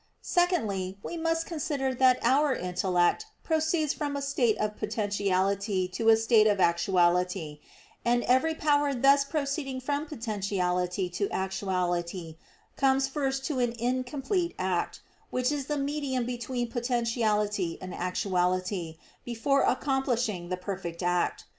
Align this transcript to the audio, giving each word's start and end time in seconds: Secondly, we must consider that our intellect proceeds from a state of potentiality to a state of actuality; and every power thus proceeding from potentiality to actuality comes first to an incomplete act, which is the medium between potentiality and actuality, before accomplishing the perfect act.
Secondly, 0.23 0.97
we 1.03 1.15
must 1.15 1.45
consider 1.45 1.93
that 1.93 2.17
our 2.23 2.55
intellect 2.55 3.27
proceeds 3.43 3.93
from 3.93 4.15
a 4.17 4.21
state 4.23 4.57
of 4.57 4.75
potentiality 4.75 5.87
to 5.89 6.09
a 6.09 6.17
state 6.17 6.47
of 6.47 6.59
actuality; 6.59 7.59
and 8.03 8.23
every 8.23 8.55
power 8.55 8.95
thus 8.95 9.23
proceeding 9.23 9.79
from 9.79 10.07
potentiality 10.07 11.07
to 11.07 11.29
actuality 11.29 12.35
comes 12.77 13.07
first 13.07 13.45
to 13.45 13.59
an 13.59 13.73
incomplete 13.73 14.55
act, 14.57 15.01
which 15.29 15.51
is 15.51 15.67
the 15.67 15.77
medium 15.77 16.25
between 16.25 16.67
potentiality 16.67 17.77
and 17.79 17.93
actuality, 17.93 18.97
before 19.23 19.61
accomplishing 19.61 20.49
the 20.49 20.57
perfect 20.57 21.03
act. 21.03 21.43